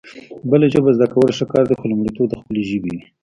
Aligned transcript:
بله 0.49 0.65
ژبه 0.73 0.89
زده 0.97 1.07
کول 1.13 1.29
ښه 1.37 1.45
کار 1.51 1.63
دی 1.67 1.75
خو 1.79 1.85
لومړيتوب 1.91 2.25
د 2.29 2.33
خپلې 2.41 2.61
ژبې 2.69 2.91
وي 2.97 3.05